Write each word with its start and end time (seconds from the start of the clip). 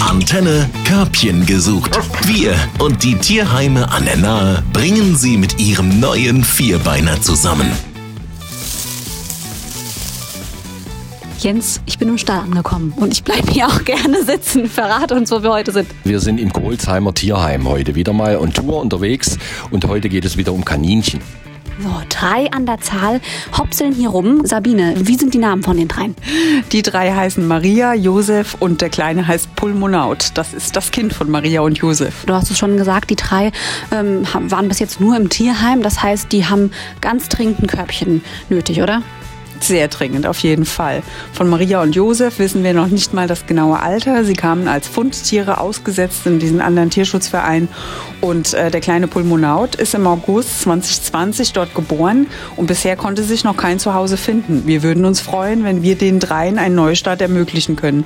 Antenne 0.00 0.68
Körbchen 0.84 1.46
gesucht. 1.46 1.98
Wir 2.26 2.54
und 2.78 3.02
die 3.02 3.14
Tierheime 3.14 3.90
an 3.90 4.04
der 4.04 4.16
Nahe 4.16 4.62
bringen 4.72 5.16
sie 5.16 5.36
mit 5.36 5.58
ihrem 5.58 6.00
neuen 6.00 6.44
Vierbeiner 6.44 7.20
zusammen. 7.22 7.70
Jens, 11.38 11.80
ich 11.86 11.98
bin 11.98 12.08
im 12.08 12.18
Stall 12.18 12.40
angekommen 12.40 12.92
und 12.96 13.12
ich 13.12 13.22
bleibe 13.22 13.50
hier 13.52 13.68
auch 13.68 13.84
gerne 13.84 14.24
sitzen. 14.24 14.66
Verrate 14.66 15.14
uns, 15.14 15.30
wo 15.30 15.42
wir 15.42 15.52
heute 15.52 15.72
sind. 15.72 15.88
Wir 16.04 16.20
sind 16.20 16.38
im 16.38 16.52
Kohlsheimer 16.52 17.14
Tierheim 17.14 17.68
heute 17.68 17.94
wieder 17.94 18.12
mal 18.12 18.36
on 18.36 18.52
Tour 18.52 18.80
unterwegs 18.80 19.38
und 19.70 19.86
heute 19.86 20.08
geht 20.08 20.24
es 20.24 20.36
wieder 20.36 20.52
um 20.52 20.64
Kaninchen. 20.64 21.20
So, 21.80 21.88
drei 22.08 22.50
an 22.50 22.66
der 22.66 22.80
Zahl 22.80 23.20
hopseln 23.56 23.92
hier 23.92 24.08
rum. 24.08 24.44
Sabine, 24.44 24.94
wie 24.98 25.14
sind 25.14 25.32
die 25.32 25.38
Namen 25.38 25.62
von 25.62 25.76
den 25.76 25.86
dreien? 25.86 26.16
Die 26.72 26.82
drei 26.82 27.12
heißen 27.12 27.46
Maria, 27.46 27.94
Josef 27.94 28.56
und 28.58 28.80
der 28.80 28.88
Kleine 28.88 29.28
heißt 29.28 29.54
Pulmonaut. 29.54 30.32
Das 30.34 30.54
ist 30.54 30.74
das 30.74 30.90
Kind 30.90 31.12
von 31.12 31.30
Maria 31.30 31.60
und 31.60 31.78
Josef. 31.78 32.24
Du 32.26 32.34
hast 32.34 32.50
es 32.50 32.58
schon 32.58 32.76
gesagt, 32.76 33.10
die 33.10 33.16
drei 33.16 33.52
ähm, 33.92 34.24
waren 34.32 34.66
bis 34.66 34.80
jetzt 34.80 35.00
nur 35.00 35.16
im 35.16 35.28
Tierheim. 35.28 35.82
Das 35.82 36.02
heißt, 36.02 36.32
die 36.32 36.46
haben 36.46 36.72
ganz 37.00 37.28
dringend 37.28 37.60
ein 37.60 37.68
Körbchen 37.68 38.22
nötig, 38.48 38.82
oder? 38.82 39.02
Sehr 39.60 39.88
dringend, 39.88 40.26
auf 40.26 40.38
jeden 40.40 40.64
Fall. 40.64 41.02
Von 41.32 41.48
Maria 41.48 41.82
und 41.82 41.94
Josef 41.94 42.38
wissen 42.38 42.62
wir 42.62 42.74
noch 42.74 42.86
nicht 42.86 43.12
mal 43.12 43.26
das 43.26 43.46
genaue 43.46 43.80
Alter. 43.80 44.24
Sie 44.24 44.34
kamen 44.34 44.68
als 44.68 44.86
Fundtiere 44.86 45.58
ausgesetzt 45.58 46.26
in 46.26 46.38
diesen 46.38 46.60
anderen 46.60 46.90
Tierschutzverein. 46.90 47.68
Und 48.20 48.54
äh, 48.54 48.70
der 48.70 48.80
kleine 48.80 49.08
Pulmonaut 49.08 49.74
ist 49.74 49.94
im 49.94 50.06
August 50.06 50.62
2020 50.62 51.52
dort 51.52 51.74
geboren 51.74 52.26
und 52.56 52.66
bisher 52.66 52.96
konnte 52.96 53.22
sich 53.22 53.44
noch 53.44 53.56
kein 53.56 53.78
Zuhause 53.78 54.16
finden. 54.16 54.62
Wir 54.66 54.82
würden 54.82 55.04
uns 55.04 55.20
freuen, 55.20 55.64
wenn 55.64 55.82
wir 55.82 55.96
den 55.96 56.20
dreien 56.20 56.58
einen 56.58 56.74
Neustart 56.74 57.20
ermöglichen 57.20 57.76
können. 57.76 58.04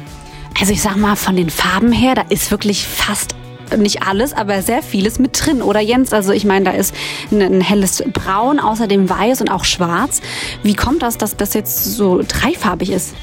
Also 0.61 0.73
ich 0.73 0.83
sag 0.83 0.97
mal, 0.97 1.17
von 1.17 1.37
den 1.37 1.51
Farben 1.51 1.93
her, 1.93 2.15
da 2.15 2.23
ist 2.29 2.51
wirklich 2.51 2.87
fast 2.87 3.35
nicht 3.77 4.03
alles, 4.03 4.33
aber 4.33 4.63
sehr 4.63 4.83
vieles 4.83 5.19
mit 5.19 5.39
drin, 5.45 5.63
oder 5.63 5.81
Jens? 5.81 6.13
Also 6.13 6.33
ich 6.33 6.45
meine, 6.45 6.67
da 6.67 6.71
ist 6.73 6.95
ein, 7.31 7.41
ein, 7.43 7.61
helles 7.61 8.03
Braun, 8.13 8.59
außerdem 8.59 9.09
weiß 9.09 9.41
und 9.41 9.51
auch 9.51 9.65
schwarz. 9.65 10.21
Wie 10.63 10.75
kommt 10.75 11.03
das, 11.03 11.19
dass 11.19 11.37
das 11.37 11.55
jetzt 11.55 11.85
so 11.85 12.23
dreifarbig 12.27 12.91
ist? 12.91 13.15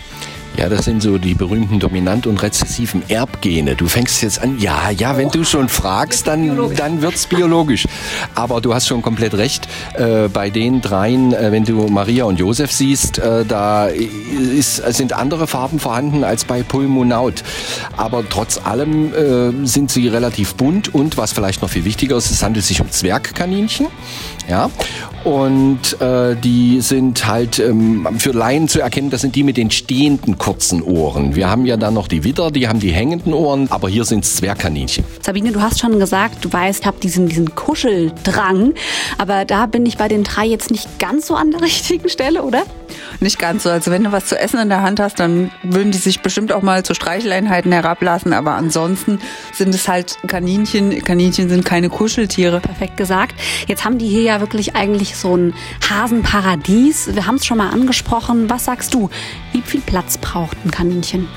Ja, 0.59 0.67
das 0.67 0.83
sind 0.83 1.02
so 1.02 1.17
die 1.17 1.35
berühmten 1.35 1.79
dominant 1.79 2.27
und 2.27 2.43
rezessiven 2.43 3.02
Erbgene. 3.07 3.77
Du 3.77 3.88
fängst 3.88 4.21
jetzt 4.21 4.41
an, 4.41 4.59
ja, 4.59 4.89
ja, 4.89 5.16
wenn 5.16 5.29
du 5.29 5.45
schon 5.45 5.69
fragst, 5.69 6.27
dann, 6.27 6.75
dann 6.75 7.01
wird's 7.01 7.27
biologisch. 7.27 7.88
Aber 8.35 8.59
du 8.59 8.73
hast 8.73 8.85
schon 8.85 9.01
komplett 9.01 9.35
recht. 9.35 9.69
Äh, 9.93 10.27
bei 10.27 10.49
den 10.49 10.81
dreien, 10.81 11.31
äh, 11.31 11.53
wenn 11.53 11.63
du 11.63 11.88
Maria 11.88 12.25
und 12.25 12.39
Josef 12.39 12.73
siehst, 12.73 13.19
äh, 13.19 13.45
da 13.45 13.85
ist, 13.85 14.83
sind 14.93 15.13
andere 15.13 15.47
Farben 15.47 15.79
vorhanden 15.79 16.25
als 16.25 16.43
bei 16.43 16.61
Pulmonaut. 16.61 17.41
Aber 17.95 18.27
trotz 18.27 18.59
allem 18.61 19.13
äh, 19.13 19.66
sind 19.66 19.91
sie 19.91 20.09
relativ 20.09 20.55
bunt 20.55 20.94
und 20.94 21.16
was 21.16 21.31
vielleicht 21.31 21.61
noch 21.61 21.69
viel 21.69 21.85
wichtiger 21.85 22.17
ist, 22.17 22.31
es 22.31 22.44
handelt 22.44 22.66
sich 22.66 22.81
um 22.81 22.91
Zwergkaninchen. 22.91 23.88
Ja, 24.49 24.69
und 25.23 26.01
äh, 26.01 26.35
die 26.35 26.81
sind 26.81 27.27
halt 27.27 27.59
ähm, 27.59 28.07
für 28.17 28.31
Laien 28.31 28.67
zu 28.67 28.81
erkennen, 28.81 29.09
das 29.09 29.21
sind 29.21 29.35
die 29.35 29.44
mit 29.44 29.57
den 29.57 29.69
stehenden 29.69 30.38
kurzen 30.50 30.81
Ohren. 30.81 31.36
Wir 31.36 31.47
haben 31.47 31.67
ja 31.67 31.78
dann 31.78 31.94
noch 31.94 32.08
die 32.08 32.23
Widder, 32.23 32.50
die 32.50 32.67
haben 32.67 32.80
die 32.80 32.89
hängenden 32.89 33.36
Ohren, 33.36 33.69
aber 33.69 33.88
hier 33.88 34.03
sind 34.03 34.23
es 34.23 34.38
Zwergkaninchen. 34.38 35.03
Sabine, 35.22 35.52
du 35.52 35.61
hast 35.61 35.80
schon 35.80 36.00
gesagt, 36.00 36.44
du 36.44 36.52
weißt, 36.52 36.80
ich 36.80 36.88
habe 36.88 36.97
diesen, 37.00 37.30
diesen 37.30 37.53
Kuscheldrang, 37.53 38.73
aber 39.19 39.45
da 39.45 39.67
bin 39.67 39.86
ich 39.86 39.97
bei 39.97 40.08
den 40.08 40.23
drei 40.23 40.47
jetzt 40.47 40.72
nicht 40.72 40.97
ganz 40.97 41.28
so 41.28 41.36
an 41.36 41.52
der 41.52 41.61
richtigen 41.69 42.09
Stelle, 42.09 42.41
oder? 42.41 42.64
Nicht 43.19 43.39
ganz 43.39 43.63
so. 43.63 43.69
Also 43.69 43.91
wenn 43.91 44.03
du 44.03 44.11
was 44.11 44.25
zu 44.25 44.39
essen 44.39 44.59
in 44.59 44.69
der 44.69 44.81
Hand 44.81 44.99
hast, 44.99 45.19
dann 45.19 45.52
würden 45.63 45.91
die 45.91 45.97
sich 45.97 46.21
bestimmt 46.21 46.52
auch 46.52 46.61
mal 46.61 46.83
zu 46.83 46.93
Streicheleinheiten 46.93 47.71
herablassen. 47.71 48.33
Aber 48.33 48.53
ansonsten 48.53 49.19
sind 49.53 49.73
es 49.75 49.88
halt 49.88 50.17
Kaninchen. 50.27 51.03
Kaninchen 51.03 51.49
sind 51.49 51.66
keine 51.66 51.89
Kuscheltiere. 51.89 52.59
Perfekt 52.59 52.97
gesagt. 52.97 53.35
Jetzt 53.67 53.85
haben 53.85 53.97
die 53.97 54.07
hier 54.07 54.23
ja 54.23 54.39
wirklich 54.39 54.75
eigentlich 54.75 55.16
so 55.16 55.35
ein 55.35 55.53
Hasenparadies. 55.89 57.13
Wir 57.13 57.25
haben 57.25 57.35
es 57.35 57.45
schon 57.45 57.57
mal 57.57 57.69
angesprochen. 57.69 58.50
Was 58.50 58.66
sagst 58.66 58.94
du? 58.94 59.09
Wie 59.51 59.61
viel 59.61 59.81
Platz 59.81 60.17
braucht 60.17 60.57
ein 60.66 60.72
Kaninchen? 60.72 61.28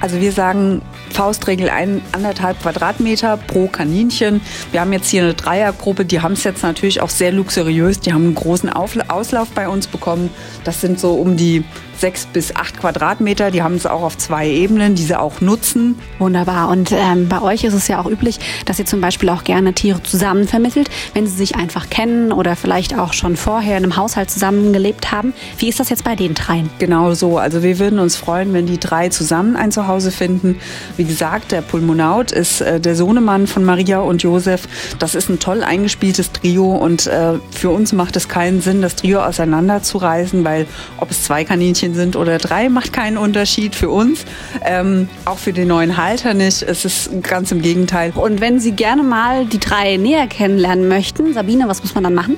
Also 0.00 0.20
wir 0.20 0.32
sagen 0.32 0.82
Faustregel 1.12 1.70
ein, 1.70 2.02
anderthalb 2.12 2.60
Quadratmeter 2.62 3.36
pro 3.36 3.68
Kaninchen. 3.68 4.40
Wir 4.72 4.80
haben 4.80 4.92
jetzt 4.92 5.08
hier 5.08 5.22
eine 5.22 5.34
Dreiergruppe, 5.34 6.04
die 6.04 6.20
haben 6.20 6.32
es 6.32 6.44
jetzt 6.44 6.62
natürlich 6.62 7.00
auch 7.00 7.10
sehr 7.10 7.32
luxuriös. 7.32 8.00
Die 8.00 8.12
haben 8.12 8.24
einen 8.24 8.34
großen 8.34 8.70
Auslauf 8.70 9.48
bei 9.50 9.68
uns 9.68 9.86
bekommen. 9.86 10.30
Das 10.64 10.80
sind 10.80 11.00
so 11.00 11.14
um 11.14 11.36
die 11.36 11.64
sechs 11.98 12.26
bis 12.26 12.54
acht 12.54 12.78
Quadratmeter. 12.80 13.50
Die 13.50 13.62
haben 13.62 13.74
es 13.74 13.86
auch 13.86 14.02
auf 14.02 14.16
zwei 14.16 14.48
Ebenen, 14.48 14.94
die 14.94 15.02
sie 15.02 15.18
auch 15.18 15.40
nutzen. 15.40 15.98
Wunderbar. 16.18 16.68
Und 16.68 16.92
ähm, 16.92 17.28
bei 17.28 17.40
euch 17.42 17.64
ist 17.64 17.74
es 17.74 17.88
ja 17.88 18.00
auch 18.00 18.06
üblich, 18.06 18.38
dass 18.64 18.78
ihr 18.78 18.86
zum 18.86 19.00
Beispiel 19.00 19.28
auch 19.28 19.44
gerne 19.44 19.72
Tiere 19.72 20.02
zusammen 20.02 20.46
vermittelt, 20.46 20.90
wenn 21.14 21.26
sie 21.26 21.36
sich 21.36 21.56
einfach 21.56 21.90
kennen 21.90 22.32
oder 22.32 22.56
vielleicht 22.56 22.98
auch 22.98 23.12
schon 23.12 23.36
vorher 23.36 23.76
in 23.76 23.84
einem 23.84 23.96
Haushalt 23.96 24.30
zusammengelebt 24.30 25.12
haben. 25.12 25.32
Wie 25.58 25.68
ist 25.68 25.80
das 25.80 25.88
jetzt 25.88 26.04
bei 26.04 26.16
den 26.16 26.34
dreien? 26.34 26.70
Genau 26.78 27.14
so. 27.14 27.38
Also 27.38 27.62
wir 27.62 27.78
würden 27.78 27.98
uns 27.98 28.16
freuen, 28.16 28.52
wenn 28.52 28.66
die 28.66 28.78
drei 28.78 29.08
zusammen 29.08 29.56
ein 29.56 29.72
Zuhause 29.72 30.10
finden. 30.10 30.56
Wie 30.96 31.04
gesagt, 31.04 31.52
der 31.52 31.62
Pulmonaut 31.62 32.32
ist 32.32 32.60
äh, 32.60 32.80
der 32.80 32.96
Sohnemann 32.96 33.46
von 33.46 33.64
Maria 33.64 34.00
und 34.00 34.22
Josef. 34.22 34.68
Das 34.98 35.14
ist 35.14 35.28
ein 35.28 35.38
toll 35.38 35.62
eingespieltes 35.62 36.32
Trio 36.32 36.74
und 36.76 37.06
äh, 37.06 37.34
für 37.50 37.70
uns 37.70 37.92
macht 37.92 38.16
es 38.16 38.28
keinen 38.28 38.60
Sinn, 38.60 38.82
das 38.82 38.96
Trio 38.96 39.20
auseinanderzureißen, 39.20 40.44
weil 40.44 40.66
ob 40.98 41.10
es 41.10 41.24
zwei 41.24 41.44
Kaninchen 41.44 41.87
sind 41.94 42.16
oder 42.16 42.38
drei, 42.38 42.68
macht 42.68 42.92
keinen 42.92 43.18
Unterschied 43.18 43.74
für 43.74 43.90
uns. 43.90 44.24
Ähm, 44.64 45.08
auch 45.24 45.38
für 45.38 45.52
den 45.52 45.68
neuen 45.68 45.96
Halter 45.96 46.34
nicht. 46.34 46.62
Es 46.62 46.84
ist 46.84 47.10
ganz 47.22 47.52
im 47.52 47.62
Gegenteil. 47.62 48.12
Und 48.14 48.40
wenn 48.40 48.60
Sie 48.60 48.72
gerne 48.72 49.02
mal 49.02 49.46
die 49.46 49.58
drei 49.58 49.96
näher 49.96 50.26
kennenlernen 50.26 50.88
möchten, 50.88 51.32
Sabine, 51.34 51.68
was 51.68 51.82
muss 51.82 51.94
man 51.94 52.04
dann 52.04 52.14
machen? 52.14 52.36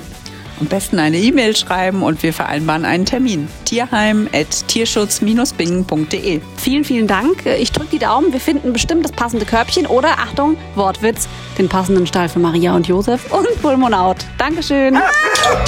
Am 0.61 0.67
besten 0.67 0.99
eine 0.99 1.17
E-Mail 1.17 1.57
schreiben 1.57 2.03
und 2.03 2.23
wir 2.23 2.35
vereinbaren 2.35 2.85
einen 2.85 3.07
Termin. 3.07 3.49
Tierheim.tierschutz-bingen.de. 3.65 6.43
Vielen, 6.57 6.85
vielen 6.85 7.07
Dank. 7.07 7.47
Ich 7.47 7.73
drücke 7.73 7.93
die 7.93 7.99
Daumen. 7.99 8.35
Wir 8.35 8.41
finden 8.41 8.75
bestimmt 8.75 9.05
das 9.05 9.13
passende 9.13 9.47
Körbchen 9.47 9.87
oder, 9.87 10.19
Achtung, 10.19 10.59
Wortwitz, 10.75 11.29
den 11.57 11.71
passenden 11.71 12.07
Stall 12.07 12.29
für 12.29 12.41
Maria 12.41 12.77
und 12.77 12.87
Josef 12.87 13.33
und 13.33 13.47
Pulmonaut. 13.63 14.19
Dankeschön. 14.37 14.99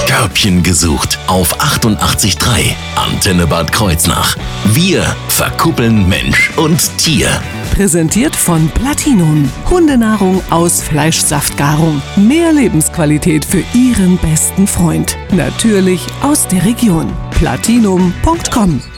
Körbchen 0.06 0.62
gesucht 0.62 1.19
auf 1.26 1.58
88.3 1.58 2.75
Antenne 2.94 3.47
Bad 3.47 3.72
Kreuznach. 3.72 4.36
Wir 4.66 5.16
verkuppeln 5.28 6.06
Mensch 6.06 6.50
und 6.56 6.98
Tier. 6.98 7.41
Präsentiert 7.72 8.36
von 8.36 8.68
Platinum. 8.68 9.50
Hundenahrung 9.70 10.42
aus 10.50 10.82
Fleischsaftgarung. 10.82 12.02
Mehr 12.16 12.52
Lebensqualität 12.52 13.46
für 13.46 13.64
Ihren 13.72 14.18
besten 14.18 14.66
Freund. 14.66 15.16
Natürlich 15.32 16.06
aus 16.20 16.46
der 16.48 16.66
Region. 16.66 17.10
Platinum.com 17.30 18.91